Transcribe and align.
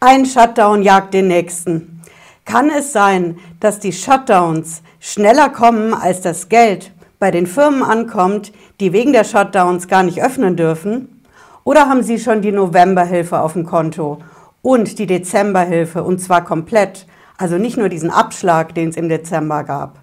Ein 0.00 0.26
Shutdown 0.26 0.84
jagt 0.84 1.12
den 1.12 1.26
nächsten. 1.26 2.00
Kann 2.44 2.70
es 2.70 2.92
sein, 2.92 3.40
dass 3.58 3.80
die 3.80 3.92
Shutdowns 3.92 4.82
schneller 5.00 5.48
kommen, 5.48 5.92
als 5.92 6.20
das 6.20 6.48
Geld 6.48 6.92
bei 7.18 7.32
den 7.32 7.48
Firmen 7.48 7.82
ankommt, 7.82 8.52
die 8.78 8.92
wegen 8.92 9.12
der 9.12 9.24
Shutdowns 9.24 9.88
gar 9.88 10.04
nicht 10.04 10.22
öffnen 10.22 10.54
dürfen? 10.54 11.24
Oder 11.64 11.88
haben 11.88 12.04
Sie 12.04 12.20
schon 12.20 12.42
die 12.42 12.52
Novemberhilfe 12.52 13.40
auf 13.40 13.54
dem 13.54 13.66
Konto 13.66 14.18
und 14.62 15.00
die 15.00 15.08
Dezemberhilfe 15.08 16.04
und 16.04 16.20
zwar 16.20 16.44
komplett, 16.44 17.08
also 17.36 17.58
nicht 17.58 17.76
nur 17.76 17.88
diesen 17.88 18.10
Abschlag, 18.10 18.76
den 18.76 18.90
es 18.90 18.96
im 18.96 19.08
Dezember 19.08 19.64
gab? 19.64 19.98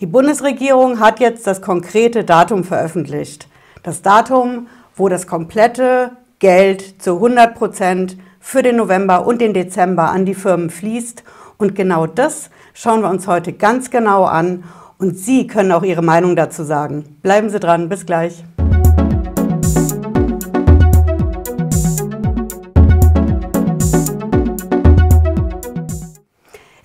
Die 0.00 0.06
Bundesregierung 0.06 1.00
hat 1.00 1.18
jetzt 1.18 1.46
das 1.46 1.62
konkrete 1.62 2.24
Datum 2.24 2.62
veröffentlicht. 2.62 3.48
Das 3.82 4.02
Datum, 4.02 4.66
wo 4.96 5.08
das 5.08 5.26
komplette 5.26 6.10
Geld 6.40 7.00
zu 7.00 7.14
100 7.14 7.54
Prozent 7.54 8.18
für 8.42 8.62
den 8.62 8.76
November 8.76 9.24
und 9.24 9.40
den 9.40 9.54
Dezember 9.54 10.10
an 10.10 10.26
die 10.26 10.34
Firmen 10.34 10.68
fließt. 10.68 11.22
Und 11.58 11.76
genau 11.76 12.06
das 12.06 12.50
schauen 12.74 13.00
wir 13.00 13.08
uns 13.08 13.28
heute 13.28 13.52
ganz 13.52 13.90
genau 13.90 14.24
an. 14.24 14.64
Und 14.98 15.16
Sie 15.16 15.46
können 15.46 15.70
auch 15.70 15.84
Ihre 15.84 16.02
Meinung 16.02 16.34
dazu 16.34 16.64
sagen. 16.64 17.18
Bleiben 17.22 17.48
Sie 17.50 17.60
dran, 17.60 17.88
bis 17.88 18.04
gleich. 18.04 18.44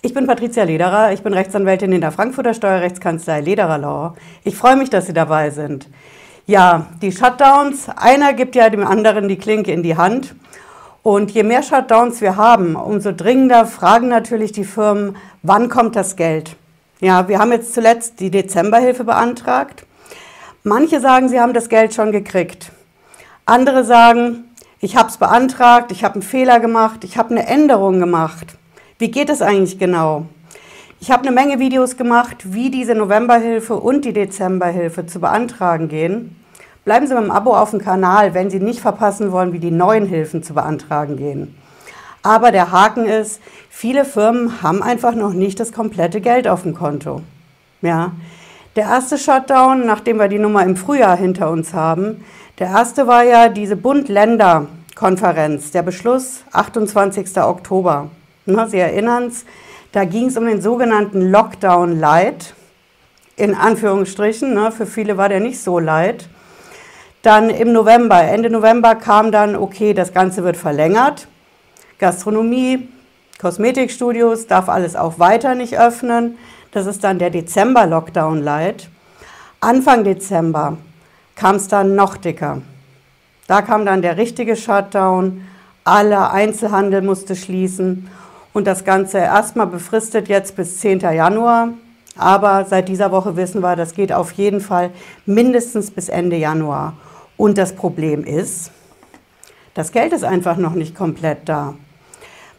Ich 0.00 0.14
bin 0.14 0.26
Patricia 0.26 0.62
Lederer, 0.62 1.12
ich 1.12 1.22
bin 1.22 1.34
Rechtsanwältin 1.34 1.92
in 1.92 2.00
der 2.00 2.12
Frankfurter 2.12 2.54
Steuerrechtskanzlei 2.54 3.40
Lederer 3.40 3.78
Law. 3.78 4.14
Ich 4.44 4.56
freue 4.56 4.76
mich, 4.76 4.90
dass 4.90 5.06
Sie 5.06 5.12
dabei 5.12 5.50
sind. 5.50 5.88
Ja, 6.46 6.86
die 7.02 7.12
Shutdowns, 7.12 7.88
einer 7.88 8.32
gibt 8.32 8.54
ja 8.54 8.70
dem 8.70 8.86
anderen 8.86 9.28
die 9.28 9.36
Klinke 9.36 9.72
in 9.72 9.82
die 9.82 9.96
Hand. 9.96 10.34
Und 11.08 11.30
je 11.30 11.42
mehr 11.42 11.62
Shutdowns 11.62 12.20
wir 12.20 12.36
haben, 12.36 12.76
umso 12.76 13.12
dringender 13.12 13.64
fragen 13.64 14.08
natürlich 14.08 14.52
die 14.52 14.66
Firmen, 14.66 15.16
wann 15.42 15.70
kommt 15.70 15.96
das 15.96 16.16
Geld? 16.16 16.54
Ja, 17.00 17.28
wir 17.28 17.38
haben 17.38 17.50
jetzt 17.50 17.72
zuletzt 17.72 18.20
die 18.20 18.30
Dezemberhilfe 18.30 19.04
beantragt. 19.04 19.86
Manche 20.64 21.00
sagen, 21.00 21.30
sie 21.30 21.40
haben 21.40 21.54
das 21.54 21.70
Geld 21.70 21.94
schon 21.94 22.12
gekriegt. 22.12 22.72
Andere 23.46 23.84
sagen, 23.84 24.50
ich 24.80 24.96
habe 24.98 25.08
es 25.08 25.16
beantragt, 25.16 25.92
ich 25.92 26.04
habe 26.04 26.16
einen 26.16 26.22
Fehler 26.22 26.60
gemacht, 26.60 27.02
ich 27.04 27.16
habe 27.16 27.30
eine 27.30 27.46
Änderung 27.46 28.00
gemacht. 28.00 28.58
Wie 28.98 29.10
geht 29.10 29.30
es 29.30 29.40
eigentlich 29.40 29.78
genau? 29.78 30.26
Ich 31.00 31.10
habe 31.10 31.22
eine 31.22 31.32
Menge 31.32 31.58
Videos 31.58 31.96
gemacht, 31.96 32.52
wie 32.52 32.70
diese 32.70 32.94
Novemberhilfe 32.94 33.76
und 33.76 34.04
die 34.04 34.12
Dezemberhilfe 34.12 35.06
zu 35.06 35.20
beantragen 35.20 35.88
gehen. 35.88 36.36
Bleiben 36.88 37.06
Sie 37.06 37.12
beim 37.12 37.30
Abo 37.30 37.54
auf 37.54 37.72
dem 37.72 37.82
Kanal, 37.82 38.32
wenn 38.32 38.48
Sie 38.48 38.60
nicht 38.60 38.80
verpassen 38.80 39.30
wollen, 39.30 39.52
wie 39.52 39.58
die 39.58 39.70
neuen 39.70 40.06
Hilfen 40.06 40.42
zu 40.42 40.54
beantragen 40.54 41.18
gehen. 41.18 41.54
Aber 42.22 42.50
der 42.50 42.72
Haken 42.72 43.04
ist, 43.04 43.42
viele 43.68 44.06
Firmen 44.06 44.62
haben 44.62 44.82
einfach 44.82 45.14
noch 45.14 45.34
nicht 45.34 45.60
das 45.60 45.74
komplette 45.74 46.22
Geld 46.22 46.48
auf 46.48 46.62
dem 46.62 46.74
Konto. 46.74 47.20
Ja. 47.82 48.12
Der 48.74 48.84
erste 48.84 49.18
Shutdown, 49.18 49.84
nachdem 49.84 50.16
wir 50.16 50.28
die 50.28 50.38
Nummer 50.38 50.64
im 50.64 50.76
Frühjahr 50.76 51.14
hinter 51.14 51.50
uns 51.50 51.74
haben, 51.74 52.24
der 52.58 52.68
erste 52.68 53.06
war 53.06 53.22
ja 53.22 53.50
diese 53.50 53.76
Bund-Länder-Konferenz, 53.76 55.70
der 55.72 55.82
Beschluss 55.82 56.42
28. 56.52 57.36
Oktober. 57.36 58.08
Na, 58.46 58.66
Sie 58.66 58.78
erinnern 58.78 59.24
es, 59.24 59.44
da 59.92 60.06
ging 60.06 60.28
es 60.28 60.38
um 60.38 60.46
den 60.46 60.62
sogenannten 60.62 61.30
Lockdown 61.30 62.00
Light, 62.00 62.54
in 63.36 63.54
Anführungsstrichen, 63.54 64.54
ne, 64.54 64.72
für 64.72 64.86
viele 64.86 65.18
war 65.18 65.28
der 65.28 65.40
nicht 65.40 65.60
so 65.60 65.78
light. 65.78 66.30
Dann 67.22 67.50
im 67.50 67.72
November, 67.72 68.22
Ende 68.22 68.48
November 68.48 68.94
kam 68.94 69.32
dann, 69.32 69.56
okay, 69.56 69.92
das 69.92 70.12
Ganze 70.12 70.44
wird 70.44 70.56
verlängert. 70.56 71.26
Gastronomie, 71.98 72.88
Kosmetikstudios 73.40 74.46
darf 74.46 74.68
alles 74.68 74.94
auch 74.94 75.18
weiter 75.18 75.54
nicht 75.54 75.78
öffnen. 75.78 76.38
Das 76.70 76.86
ist 76.86 77.02
dann 77.02 77.18
der 77.18 77.30
Dezember-Lockdown 77.30 78.42
Light. 78.42 78.88
Anfang 79.60 80.04
Dezember 80.04 80.76
kam 81.34 81.56
es 81.56 81.68
dann 81.68 81.94
noch 81.94 82.16
dicker. 82.16 82.62
Da 83.48 83.62
kam 83.62 83.84
dann 83.86 84.02
der 84.02 84.16
richtige 84.16 84.54
Shutdown. 84.54 85.42
Alle 85.82 86.30
Einzelhandel 86.30 87.02
musste 87.02 87.34
schließen 87.34 88.10
und 88.52 88.66
das 88.66 88.84
Ganze 88.84 89.18
erstmal 89.18 89.66
befristet 89.66 90.28
jetzt 90.28 90.54
bis 90.54 90.78
10. 90.78 91.00
Januar. 91.00 91.70
Aber 92.16 92.64
seit 92.64 92.88
dieser 92.88 93.10
Woche 93.10 93.36
wissen 93.36 93.62
wir, 93.62 93.76
das 93.76 93.94
geht 93.94 94.12
auf 94.12 94.32
jeden 94.32 94.60
Fall 94.60 94.90
mindestens 95.26 95.90
bis 95.90 96.08
Ende 96.08 96.36
Januar. 96.36 96.94
Und 97.38 97.56
das 97.56 97.72
Problem 97.72 98.24
ist, 98.24 98.72
das 99.72 99.92
Geld 99.92 100.12
ist 100.12 100.24
einfach 100.24 100.56
noch 100.56 100.74
nicht 100.74 100.96
komplett 100.96 101.48
da. 101.48 101.74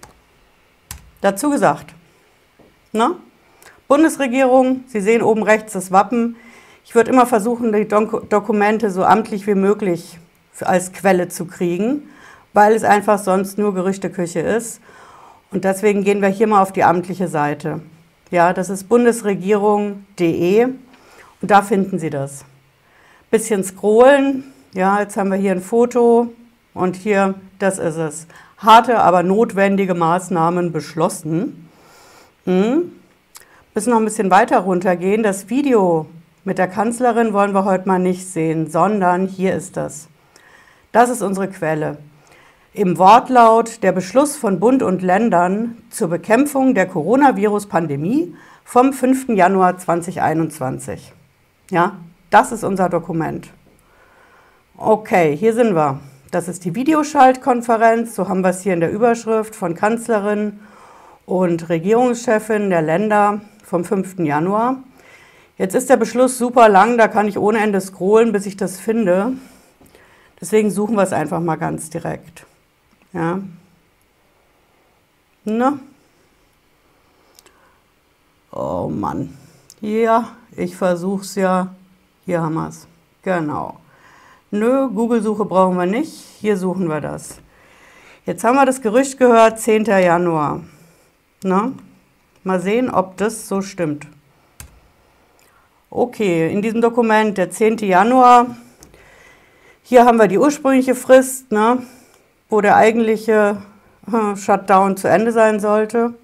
dazu 1.20 1.50
gesagt? 1.50 1.92
Na? 2.92 3.16
Bundesregierung, 3.88 4.84
Sie 4.86 5.00
sehen 5.00 5.22
oben 5.22 5.42
rechts 5.42 5.72
das 5.72 5.90
Wappen. 5.90 6.36
Ich 6.84 6.94
würde 6.94 7.10
immer 7.10 7.26
versuchen, 7.26 7.72
die 7.72 7.88
Dokumente 7.88 8.90
so 8.90 9.04
amtlich 9.04 9.46
wie 9.46 9.56
möglich 9.56 10.18
als 10.60 10.92
Quelle 10.92 11.28
zu 11.28 11.46
kriegen, 11.46 12.10
weil 12.52 12.74
es 12.74 12.84
einfach 12.84 13.18
sonst 13.18 13.58
nur 13.58 13.74
Gerüchteküche 13.74 14.40
ist. 14.40 14.80
Und 15.50 15.64
deswegen 15.64 16.04
gehen 16.04 16.22
wir 16.22 16.28
hier 16.28 16.46
mal 16.46 16.62
auf 16.62 16.72
die 16.72 16.84
amtliche 16.84 17.28
Seite. 17.28 17.80
Ja, 18.30 18.52
das 18.52 18.70
ist 18.70 18.88
bundesregierung.de 18.88 20.64
und 20.64 21.50
da 21.50 21.62
finden 21.62 21.98
Sie 21.98 22.10
das. 22.10 22.44
Bisschen 23.30 23.62
scrollen. 23.64 24.44
Ja, 24.74 25.00
jetzt 25.00 25.16
haben 25.16 25.30
wir 25.30 25.36
hier 25.36 25.52
ein 25.52 25.60
Foto 25.60 26.32
und 26.72 26.96
hier, 26.96 27.34
das 27.58 27.78
ist 27.78 27.96
es. 27.96 28.26
Harte, 28.56 29.00
aber 29.00 29.22
notwendige 29.22 29.94
Maßnahmen 29.94 30.72
beschlossen. 30.72 31.68
Hm. 32.44 32.92
Müssen 33.74 33.90
noch 33.90 33.98
ein 33.98 34.04
bisschen 34.04 34.30
weiter 34.30 34.60
runtergehen. 34.60 35.22
Das 35.22 35.50
Video 35.50 36.06
mit 36.44 36.58
der 36.58 36.68
Kanzlerin 36.68 37.32
wollen 37.32 37.52
wir 37.52 37.64
heute 37.64 37.88
mal 37.88 37.98
nicht 37.98 38.26
sehen, 38.26 38.70
sondern 38.70 39.26
hier 39.26 39.54
ist 39.54 39.76
das. 39.76 40.08
Das 40.92 41.08
ist 41.08 41.22
unsere 41.22 41.48
Quelle. 41.48 41.96
Im 42.74 42.98
Wortlaut 42.98 43.82
der 43.82 43.92
Beschluss 43.92 44.36
von 44.36 44.60
Bund 44.60 44.82
und 44.82 45.00
Ländern 45.00 45.78
zur 45.88 46.08
Bekämpfung 46.08 46.74
der 46.74 46.86
Coronavirus-Pandemie 46.86 48.34
vom 48.62 48.92
5. 48.92 49.30
Januar 49.30 49.78
2021. 49.78 51.14
Ja, 51.70 51.96
das 52.28 52.52
ist 52.52 52.62
unser 52.62 52.90
Dokument. 52.90 53.48
Okay, 54.76 55.34
hier 55.34 55.54
sind 55.54 55.74
wir. 55.74 55.98
Das 56.30 56.46
ist 56.46 56.66
die 56.66 56.74
Videoschaltkonferenz, 56.74 58.14
so 58.14 58.28
haben 58.28 58.42
wir 58.42 58.50
es 58.50 58.60
hier 58.60 58.74
in 58.74 58.80
der 58.80 58.92
Überschrift 58.92 59.56
von 59.56 59.74
Kanzlerin 59.74 60.60
und 61.24 61.70
Regierungschefin 61.70 62.68
der 62.68 62.82
Länder 62.82 63.40
vom 63.64 63.86
5. 63.86 64.18
Januar. 64.18 64.76
Jetzt 65.56 65.74
ist 65.74 65.88
der 65.88 65.96
Beschluss 65.96 66.36
super 66.36 66.68
lang, 66.68 66.98
da 66.98 67.08
kann 67.08 67.28
ich 67.28 67.38
ohne 67.38 67.60
Ende 67.60 67.80
scrollen, 67.80 68.32
bis 68.32 68.44
ich 68.44 68.58
das 68.58 68.78
finde. 68.78 69.32
Deswegen 70.42 70.72
suchen 70.72 70.96
wir 70.96 71.04
es 71.04 71.12
einfach 71.12 71.38
mal 71.38 71.54
ganz 71.54 71.88
direkt. 71.88 72.44
Ja. 73.12 73.38
Ne? 75.44 75.78
Oh 78.50 78.90
Mann. 78.92 79.38
Ja, 79.80 80.32
ich 80.56 80.76
versuche 80.76 81.22
es 81.22 81.36
ja. 81.36 81.72
Hier 82.24 82.42
haben 82.42 82.54
wir 82.54 82.68
es. 82.70 82.88
Genau. 83.22 83.76
Nö, 84.50 84.88
Google-Suche 84.88 85.44
brauchen 85.44 85.76
wir 85.76 85.86
nicht. 85.86 86.12
Hier 86.40 86.56
suchen 86.56 86.88
wir 86.88 87.00
das. 87.00 87.38
Jetzt 88.26 88.42
haben 88.42 88.56
wir 88.56 88.66
das 88.66 88.82
Gerücht 88.82 89.18
gehört, 89.18 89.60
10. 89.60 89.84
Januar. 89.84 90.60
Na? 91.44 91.72
Mal 92.42 92.60
sehen, 92.60 92.90
ob 92.90 93.16
das 93.16 93.46
so 93.46 93.62
stimmt. 93.62 94.08
Okay, 95.88 96.52
in 96.52 96.62
diesem 96.62 96.80
Dokument 96.80 97.38
der 97.38 97.52
10. 97.52 97.78
Januar. 97.78 98.56
Hier 99.84 100.04
haben 100.04 100.18
wir 100.18 100.28
die 100.28 100.38
ursprüngliche 100.38 100.94
Frist, 100.94 101.50
ne, 101.50 101.82
wo 102.48 102.60
der 102.60 102.76
eigentliche 102.76 103.60
äh, 104.06 104.36
Shutdown 104.36 104.96
zu 104.96 105.08
Ende 105.08 105.32
sein 105.32 105.58
sollte. 105.58 106.14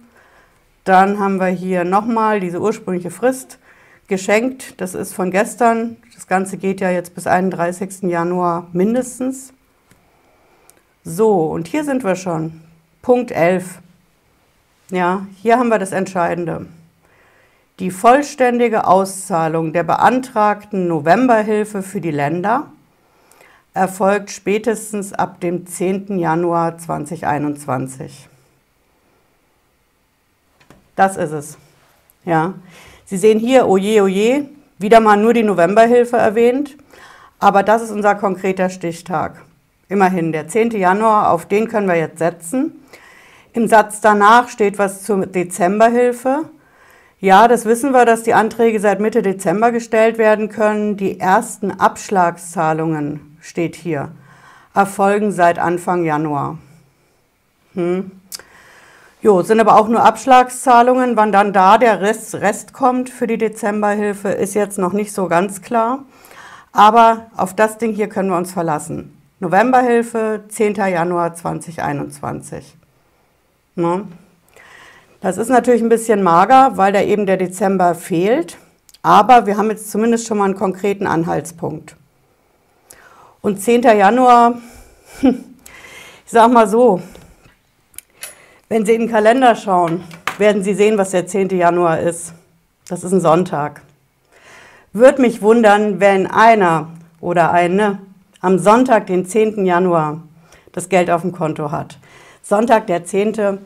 Dann 0.85 1.19
haben 1.19 1.39
wir 1.41 1.49
hier 1.49 1.85
nochmal 1.85 2.39
diese 2.39 2.61
ursprüngliche 2.61 3.11
Frist 3.11 3.59
geschenkt. 4.07 4.81
Das 4.81 4.95
ist 4.95 5.13
von 5.13 5.33
gestern. 5.33 5.97
Das 6.15 6.29
Ganze 6.29 6.57
geht 6.57 6.81
ja 6.81 6.91
jetzt 6.91 7.17
bis 7.17 7.27
31. 7.27 8.03
Januar 8.03 8.69
mindestens. 8.73 9.53
So, 11.05 11.47
und 11.47 11.67
hier 11.67 11.83
sind 11.85 12.05
wir 12.05 12.15
schon. 12.15 12.61
Punkt 13.03 13.33
11. 13.33 13.81
Ja, 14.91 15.27
hier 15.43 15.59
haben 15.59 15.69
wir 15.69 15.79
das 15.79 15.93
Entscheidende. 15.93 16.67
Die 17.81 17.91
vollständige 17.91 18.87
Auszahlung 18.87 19.73
der 19.73 19.83
beantragten 19.83 20.87
Novemberhilfe 20.87 21.83
für 21.83 22.01
die 22.01 22.11
Länder 22.13 22.71
erfolgt 23.79 24.33
spätestens 24.33 25.13
ab 25.13 25.41
dem 25.41 25.67
10. 25.67 26.19
Januar 26.19 26.79
2021. 26.79 28.29
Das 30.97 31.17
ist 31.17 31.31
es. 31.31 31.59
Ja. 32.25 32.55
Sie 33.05 33.17
sehen 33.17 33.39
hier, 33.39 33.69
oje, 33.69 34.03
oje, 34.03 34.49
wieder 34.79 34.99
mal 34.99 35.17
nur 35.17 35.33
die 35.33 35.45
Novemberhilfe 35.45 36.17
erwähnt, 36.17 36.77
aber 37.39 37.63
das 37.63 37.83
ist 37.83 37.93
unser 37.93 38.17
konkreter 38.17 38.69
Stichtag. 38.69 39.43
Immerhin, 39.89 40.33
der 40.33 40.49
10. 40.49 40.73
Januar, 40.73 41.31
auf 41.31 41.47
den 41.47 41.69
können 41.69 41.87
wir 41.87 41.97
jetzt 41.97 42.19
setzen. 42.19 42.85
Im 43.53 43.69
Satz 43.69 44.01
danach 44.01 44.49
steht 44.49 44.79
was 44.79 45.05
zur 45.05 45.25
Dezemberhilfe. 45.25 46.51
Ja, 47.21 47.49
das 47.49 47.65
wissen 47.65 47.93
wir, 47.93 48.05
dass 48.05 48.23
die 48.25 48.35
Anträge 48.35 48.79
seit 48.79 49.01
Mitte 49.01 49.23
Dezember 49.23 49.73
gestellt 49.73 50.19
werden 50.19 50.49
können. 50.49 50.97
Die 50.97 51.19
ersten 51.19 51.71
Abschlagszahlungen, 51.71 53.28
steht 53.49 53.77
hier, 53.77 54.13
erfolgen 54.75 55.33
seit 55.33 55.59
Anfang 55.59 56.05
Januar. 56.05 56.59
Hm. 57.75 58.11
Jo, 59.21 59.43
sind 59.43 59.59
aber 59.59 59.77
auch 59.77 59.89
nur 59.89 60.05
Abschlagszahlungen. 60.05 61.17
Wann 61.17 61.33
dann 61.33 61.53
da 61.53 61.77
der 61.77 62.01
Rest, 62.01 62.37
Rest 62.37 62.73
kommt 62.73 63.11
für 63.11 63.27
die 63.27 63.39
Dezemberhilfe, 63.39 64.29
ist 64.29 64.55
jetzt 64.55 64.79
noch 64.79 64.93
nicht 64.93 65.13
so 65.13 65.27
ganz 65.27 65.61
klar. 65.61 66.05
Aber 66.73 67.27
auf 67.37 67.55
das 67.55 67.79
Ding 67.79 67.93
hier 67.93 68.09
können 68.09 68.31
wir 68.31 68.37
uns 68.37 68.53
verlassen. 68.53 69.17
Novemberhilfe, 69.41 70.45
10. 70.49 70.75
Januar 70.75 71.35
2021. 71.35 72.77
Ne? 73.75 74.07
Das 75.21 75.37
ist 75.37 75.49
natürlich 75.49 75.83
ein 75.83 75.89
bisschen 75.89 76.23
mager, 76.23 76.77
weil 76.77 76.93
da 76.93 77.03
eben 77.03 77.27
der 77.27 77.39
Dezember 77.39 77.97
fehlt. 77.97 78.57
Aber 79.03 79.47
wir 79.47 79.57
haben 79.57 79.71
jetzt 79.71 79.91
zumindest 79.91 80.29
schon 80.29 80.39
mal 80.39 80.45
einen 80.45 80.55
konkreten 80.55 81.07
Anhaltspunkt. 81.07 81.98
Und 83.41 83.63
10. 83.63 83.83
Januar, 83.83 84.55
ich 85.23 85.33
sag 86.27 86.51
mal 86.51 86.67
so, 86.67 87.01
wenn 88.69 88.85
Sie 88.85 88.95
in 88.95 89.03
den 89.03 89.11
Kalender 89.11 89.55
schauen, 89.55 90.03
werden 90.39 90.65
Sie 90.65 90.75
sehen, 90.75 90.99
was 90.99 91.13
der 91.13 91.27
10. 91.27 91.51
Januar 91.51 92.01
ist. 92.01 92.33
Das 92.89 93.05
ist 93.05 93.13
ein 93.13 93.21
Sonntag. 93.21 93.83
Würde 94.93 95.23
mich 95.23 95.41
wundern, 95.41 96.01
wenn 96.01 96.27
einer 96.27 96.89
oder 97.21 97.53
eine 97.53 98.01
am 98.41 98.59
Sonntag, 98.59 99.07
den 99.07 99.25
10. 99.25 99.65
Januar, 99.65 100.21
das 100.73 100.89
Geld 100.89 101.09
auf 101.09 101.23
dem 101.23 101.33
Konto 101.33 101.71
hat. 101.71 101.99
Sonntag, 102.43 102.89
der 102.89 103.05
10. 103.05 103.59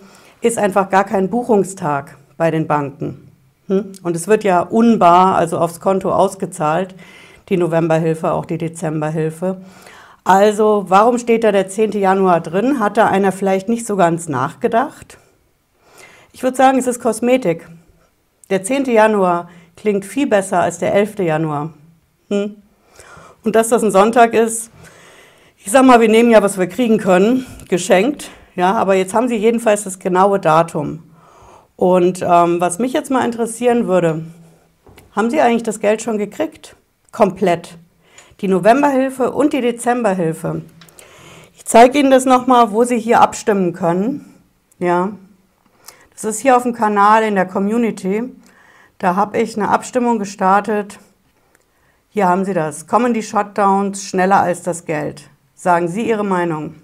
ist 0.43 0.59
einfach 0.59 0.91
gar 0.91 1.05
kein 1.05 1.31
Buchungstag 1.31 2.19
bei 2.37 2.51
den 2.51 2.67
Banken. 2.67 3.31
Hm? 3.69 3.93
Und 4.03 4.17
es 4.17 4.29
wird 4.29 4.45
ja 4.45 4.61
unbar, 4.61 5.37
also 5.37 5.59
aufs 5.59 5.81
Konto 5.81 6.13
ausgezahlt, 6.13 6.95
die 7.53 7.59
Novemberhilfe, 7.59 8.33
auch 8.33 8.47
die 8.47 8.59
Dezemberhilfe. 8.59 9.59
Also, 10.25 10.87
warum 10.89 11.19
steht 11.19 11.45
da 11.45 11.53
der 11.53 11.69
10. 11.69 11.93
Januar 11.93 12.41
drin? 12.41 12.81
Hat 12.81 12.97
da 12.97 13.09
einer 13.09 13.31
vielleicht 13.31 13.69
nicht 13.69 13.87
so 13.87 13.95
ganz 13.97 14.29
nachgedacht? 14.29 15.19
Ich 16.33 16.43
würde 16.43 16.57
sagen, 16.57 16.79
es 16.79 16.87
ist 16.87 17.01
Kosmetik. 17.01 17.69
Der 18.49 18.63
10. 18.63 18.87
Januar 18.87 19.51
klingt 19.77 20.05
viel 20.05 20.27
besser 20.27 20.61
als 20.61 20.79
der 20.79 20.95
11. 20.95 21.19
Januar. 21.19 21.75
Hm? 22.31 22.57
Und 23.45 23.55
dass 23.55 23.69
das 23.69 23.83
ein 23.83 23.91
Sonntag 23.91 24.33
ist, 24.33 24.71
ich 25.59 25.71
sag 25.71 25.85
mal, 25.85 26.01
wir 26.01 26.09
nehmen 26.09 26.31
ja, 26.31 26.43
was 26.43 26.59
wir 26.59 26.67
kriegen 26.69 26.99
können, 26.99 27.47
geschenkt. 27.69 28.31
Ja, 28.57 28.75
aber 28.75 28.95
jetzt 28.95 29.13
haben 29.13 29.29
Sie 29.29 29.37
jedenfalls 29.37 29.85
das 29.85 29.99
genaue 29.99 30.41
Datum. 30.41 31.03
Und 31.77 32.23
ähm, 32.23 32.61
was 32.61 32.79
mich 32.79 32.93
jetzt 32.93 33.11
mal 33.11 33.25
interessieren 33.25 33.87
würde, 33.87 34.25
haben 35.15 35.31
Sie 35.31 35.41
eigentlich 35.41 35.63
das 35.63 35.81
Geld 35.81 36.01
schon 36.01 36.17
gekriegt? 36.17 36.77
Komplett 37.13 37.79
die 38.41 38.49
Novemberhilfe 38.49 39.31
und 39.31 39.53
die 39.53 39.61
Dezemberhilfe. 39.61 40.63
Ich 41.55 41.65
zeige 41.65 41.99
Ihnen 41.99 42.11
das 42.11 42.25
nochmal, 42.25 42.73
wo 42.73 42.83
Sie 42.83 42.99
hier 42.99 43.21
abstimmen 43.21 43.73
können. 43.73 44.35
Ja, 44.79 45.11
das 46.13 46.25
ist 46.25 46.41
hier 46.41 46.57
auf 46.57 46.65
dem 46.65 46.73
Kanal 46.73 47.23
in 47.23 47.37
der 47.37 47.47
Community. 47.47 48.25
Da 48.99 49.15
habe 49.15 49.39
ich 49.39 49.57
eine 49.57 49.69
Abstimmung 49.69 50.19
gestartet. 50.19 50.99
Hier 52.11 52.29
haben 52.29 52.45
Sie 52.45 52.55
das. 52.55 52.87
Kommen 52.87 53.15
die 53.15 53.23
Shutdowns 53.23 54.05
schneller 54.05 54.41
als 54.41 54.63
das 54.63 54.85
Geld? 54.85 55.31
Sagen 55.55 55.89
Sie 55.89 56.09
Ihre 56.09 56.25
Meinung. 56.25 56.75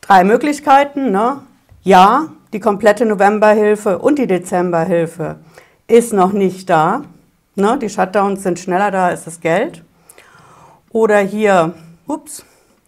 Drei 0.00 0.24
Möglichkeiten. 0.24 1.12
Ne? 1.12 1.42
Ja, 1.82 2.28
die 2.52 2.60
komplette 2.60 3.06
Novemberhilfe 3.06 3.98
und 3.98 4.18
die 4.18 4.26
Dezemberhilfe 4.26 5.36
ist 5.86 6.12
noch 6.12 6.32
nicht 6.32 6.68
da. 6.68 7.04
Ne, 7.56 7.78
die 7.80 7.88
Shutdowns 7.88 8.42
sind 8.42 8.58
schneller 8.58 8.90
da 8.90 9.06
als 9.06 9.24
das 9.24 9.40
Geld. 9.40 9.84
Oder 10.90 11.18
hier, 11.18 11.74
ups, 12.06 12.44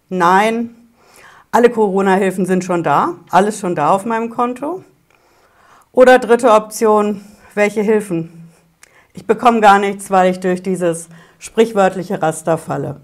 nein, 0.09 0.75
alle 1.53 1.71
Corona-Hilfen 1.71 2.47
sind 2.47 2.65
schon 2.65 2.83
da, 2.83 3.15
alles 3.31 3.61
schon 3.61 3.77
da 3.77 3.91
auf 3.91 4.05
meinem 4.05 4.31
Konto. 4.31 4.83
Oder 5.93 6.19
dritte 6.19 6.51
Option, 6.51 7.25
welche 7.55 7.81
Hilfen? 7.83 8.51
Ich 9.15 9.27
bekomme 9.27 9.61
gar 9.61 9.79
nichts, 9.79 10.11
weil 10.11 10.31
ich 10.31 10.41
durch 10.41 10.63
dieses 10.63 11.09
sprichwörtliche 11.39 12.21
Raster 12.21 12.59
falle. 12.59 13.01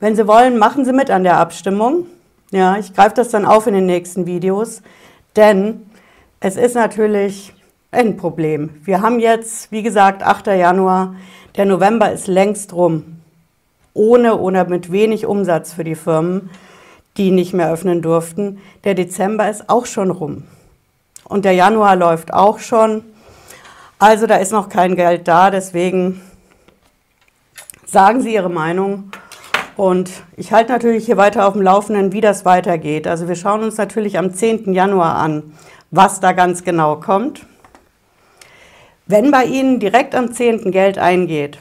Wenn 0.00 0.16
Sie 0.16 0.28
wollen, 0.28 0.58
machen 0.58 0.84
Sie 0.84 0.92
mit 0.92 1.10
an 1.10 1.24
der 1.24 1.38
Abstimmung. 1.38 2.06
Ja, 2.50 2.76
ich 2.76 2.94
greife 2.94 3.16
das 3.16 3.30
dann 3.30 3.46
auf 3.46 3.66
in 3.66 3.74
den 3.74 3.86
nächsten 3.86 4.26
Videos, 4.26 4.82
denn 5.34 5.90
es 6.40 6.56
ist 6.56 6.74
natürlich 6.74 7.54
ein 7.94 8.16
Problem. 8.16 8.70
Wir 8.84 9.00
haben 9.00 9.20
jetzt, 9.20 9.70
wie 9.72 9.82
gesagt, 9.82 10.22
8. 10.22 10.48
Januar. 10.48 11.14
Der 11.56 11.64
November 11.64 12.12
ist 12.12 12.26
längst 12.26 12.72
rum. 12.72 13.20
Ohne 13.94 14.36
oder 14.36 14.64
mit 14.68 14.90
wenig 14.90 15.26
Umsatz 15.26 15.72
für 15.72 15.84
die 15.84 15.94
Firmen, 15.94 16.50
die 17.16 17.30
nicht 17.30 17.54
mehr 17.54 17.72
öffnen 17.72 18.02
durften. 18.02 18.60
Der 18.82 18.94
Dezember 18.94 19.48
ist 19.48 19.70
auch 19.70 19.86
schon 19.86 20.10
rum. 20.10 20.42
Und 21.24 21.44
der 21.44 21.52
Januar 21.52 21.94
läuft 21.94 22.34
auch 22.34 22.58
schon. 22.58 23.04
Also 24.00 24.26
da 24.26 24.36
ist 24.36 24.50
noch 24.50 24.68
kein 24.68 24.96
Geld 24.96 25.28
da. 25.28 25.50
Deswegen 25.50 26.20
sagen 27.86 28.20
Sie 28.20 28.34
Ihre 28.34 28.50
Meinung. 28.50 29.12
Und 29.76 30.10
ich 30.36 30.52
halte 30.52 30.72
natürlich 30.72 31.06
hier 31.06 31.16
weiter 31.16 31.46
auf 31.46 31.54
dem 31.54 31.62
Laufenden, 31.62 32.12
wie 32.12 32.20
das 32.20 32.44
weitergeht. 32.44 33.06
Also 33.06 33.28
wir 33.28 33.36
schauen 33.36 33.62
uns 33.62 33.76
natürlich 33.76 34.18
am 34.18 34.34
10. 34.34 34.72
Januar 34.72 35.16
an, 35.16 35.54
was 35.92 36.18
da 36.20 36.32
ganz 36.32 36.64
genau 36.64 36.96
kommt. 36.96 37.46
Wenn 39.06 39.30
bei 39.30 39.44
Ihnen 39.44 39.80
direkt 39.80 40.14
am 40.14 40.32
10. 40.32 40.70
Geld 40.70 40.98
eingeht, 40.98 41.58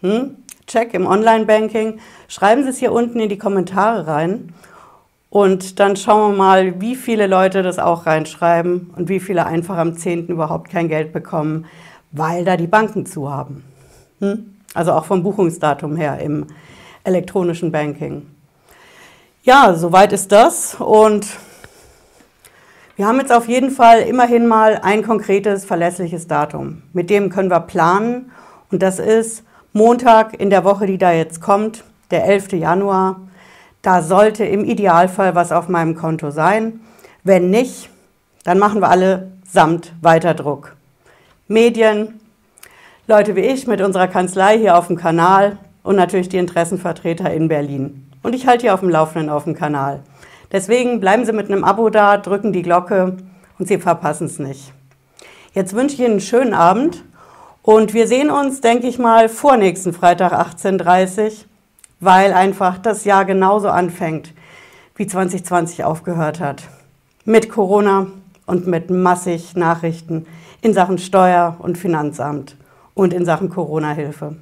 hm, 0.00 0.36
Check 0.66 0.94
im 0.94 1.06
Online-Banking, 1.06 1.98
schreiben 2.28 2.62
Sie 2.62 2.70
es 2.70 2.78
hier 2.78 2.92
unten 2.92 3.18
in 3.18 3.28
die 3.28 3.38
Kommentare 3.38 4.06
rein. 4.06 4.54
Und 5.28 5.78
dann 5.78 5.96
schauen 5.96 6.32
wir 6.32 6.38
mal, 6.38 6.80
wie 6.80 6.96
viele 6.96 7.26
Leute 7.26 7.62
das 7.62 7.78
auch 7.78 8.06
reinschreiben 8.06 8.92
und 8.96 9.08
wie 9.08 9.20
viele 9.20 9.46
einfach 9.46 9.76
am 9.76 9.96
10. 9.96 10.28
überhaupt 10.28 10.70
kein 10.70 10.88
Geld 10.88 11.12
bekommen, 11.12 11.66
weil 12.12 12.44
da 12.44 12.56
die 12.56 12.66
Banken 12.66 13.04
zu 13.04 13.30
haben. 13.30 13.64
Hm? 14.20 14.54
Also 14.72 14.92
auch 14.92 15.04
vom 15.04 15.22
Buchungsdatum 15.22 15.96
her 15.96 16.18
im 16.20 16.46
elektronischen 17.04 17.72
Banking. 17.72 18.26
Ja, 19.42 19.74
soweit 19.74 20.12
ist 20.12 20.32
das. 20.32 20.76
Und 20.76 21.26
wir 23.00 23.06
haben 23.06 23.18
jetzt 23.18 23.32
auf 23.32 23.48
jeden 23.48 23.70
Fall 23.70 24.00
immerhin 24.00 24.46
mal 24.46 24.78
ein 24.82 25.02
konkretes, 25.02 25.64
verlässliches 25.64 26.26
Datum. 26.26 26.82
Mit 26.92 27.08
dem 27.08 27.30
können 27.30 27.48
wir 27.48 27.60
planen. 27.60 28.30
Und 28.70 28.82
das 28.82 28.98
ist 28.98 29.42
Montag 29.72 30.38
in 30.38 30.50
der 30.50 30.64
Woche, 30.64 30.84
die 30.84 30.98
da 30.98 31.10
jetzt 31.10 31.40
kommt, 31.40 31.82
der 32.10 32.26
11. 32.26 32.52
Januar. 32.52 33.22
Da 33.80 34.02
sollte 34.02 34.44
im 34.44 34.66
Idealfall 34.66 35.34
was 35.34 35.50
auf 35.50 35.70
meinem 35.70 35.94
Konto 35.94 36.30
sein. 36.30 36.80
Wenn 37.24 37.48
nicht, 37.48 37.88
dann 38.44 38.58
machen 38.58 38.82
wir 38.82 38.90
alle 38.90 39.32
samt 39.50 39.94
Weiterdruck. 40.02 40.76
Medien, 41.48 42.20
Leute 43.06 43.34
wie 43.34 43.40
ich 43.40 43.66
mit 43.66 43.80
unserer 43.80 44.08
Kanzlei 44.08 44.58
hier 44.58 44.76
auf 44.76 44.88
dem 44.88 44.96
Kanal 44.96 45.56
und 45.82 45.96
natürlich 45.96 46.28
die 46.28 46.36
Interessenvertreter 46.36 47.32
in 47.32 47.48
Berlin. 47.48 48.10
Und 48.22 48.34
ich 48.34 48.46
halte 48.46 48.66
hier 48.66 48.74
auf 48.74 48.80
dem 48.80 48.90
Laufenden 48.90 49.30
auf 49.30 49.44
dem 49.44 49.54
Kanal. 49.54 50.00
Deswegen 50.52 51.00
bleiben 51.00 51.24
Sie 51.24 51.32
mit 51.32 51.50
einem 51.50 51.64
Abo 51.64 51.90
da, 51.90 52.16
drücken 52.16 52.52
die 52.52 52.62
Glocke 52.62 53.16
und 53.58 53.68
Sie 53.68 53.78
verpassen 53.78 54.26
es 54.26 54.38
nicht. 54.38 54.72
Jetzt 55.52 55.74
wünsche 55.74 55.94
ich 55.94 56.00
Ihnen 56.00 56.12
einen 56.12 56.20
schönen 56.20 56.54
Abend 56.54 57.04
und 57.62 57.94
wir 57.94 58.06
sehen 58.06 58.30
uns, 58.30 58.60
denke 58.60 58.86
ich 58.86 58.98
mal, 58.98 59.28
vor 59.28 59.56
nächsten 59.56 59.92
Freitag 59.92 60.32
18.30 60.32 61.24
Uhr 61.26 61.32
weil 62.00 62.32
einfach 62.32 62.78
das 62.78 63.04
Jahr 63.04 63.24
genauso 63.24 63.68
anfängt, 63.68 64.32
wie 64.96 65.06
2020 65.06 65.84
aufgehört 65.84 66.40
hat. 66.40 66.64
Mit 67.24 67.50
Corona 67.50 68.06
und 68.46 68.66
mit 68.66 68.90
massig 68.90 69.54
Nachrichten 69.54 70.26
in 70.62 70.72
Sachen 70.72 70.98
Steuer- 70.98 71.56
und 71.58 71.78
Finanzamt 71.78 72.56
und 72.94 73.12
in 73.12 73.24
Sachen 73.24 73.50
Corona-Hilfe. 73.50 74.36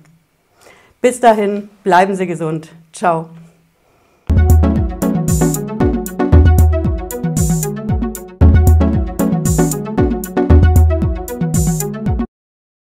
Bis 1.01 1.21
dahin, 1.21 1.69
bleiben 1.85 2.15
Sie 2.15 2.27
gesund. 2.27 2.71
Ciao. 2.93 3.29